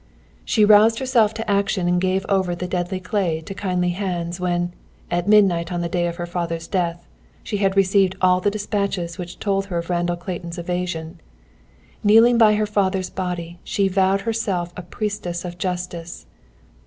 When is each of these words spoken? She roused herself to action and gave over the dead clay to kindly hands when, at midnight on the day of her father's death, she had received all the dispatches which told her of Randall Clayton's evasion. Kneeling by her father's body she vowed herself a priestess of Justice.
She 0.43 0.65
roused 0.65 0.97
herself 0.97 1.31
to 1.35 1.47
action 1.47 1.87
and 1.87 2.01
gave 2.01 2.25
over 2.27 2.55
the 2.55 2.67
dead 2.67 2.89
clay 3.03 3.39
to 3.41 3.53
kindly 3.53 3.91
hands 3.91 4.39
when, 4.39 4.73
at 5.11 5.27
midnight 5.27 5.71
on 5.71 5.81
the 5.81 5.87
day 5.89 6.07
of 6.07 6.15
her 6.15 6.25
father's 6.25 6.65
death, 6.67 7.05
she 7.43 7.57
had 7.57 7.77
received 7.77 8.15
all 8.19 8.41
the 8.41 8.49
dispatches 8.49 9.19
which 9.19 9.37
told 9.37 9.67
her 9.67 9.77
of 9.77 9.91
Randall 9.91 10.15
Clayton's 10.17 10.57
evasion. 10.57 11.21
Kneeling 12.03 12.39
by 12.39 12.55
her 12.55 12.65
father's 12.65 13.11
body 13.11 13.59
she 13.63 13.87
vowed 13.87 14.21
herself 14.21 14.73
a 14.75 14.81
priestess 14.81 15.45
of 15.45 15.59
Justice. 15.59 16.25